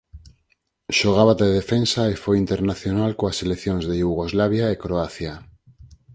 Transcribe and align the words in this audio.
Xogaba 0.99 1.33
de 1.41 1.47
defensa 1.59 2.01
e 2.13 2.15
foi 2.23 2.35
internacional 2.43 3.11
coas 3.19 3.37
seleccións 3.41 3.83
de 3.89 3.95
Iugoslavia 4.03 4.65
e 4.73 4.79
Croacia. 4.83 5.33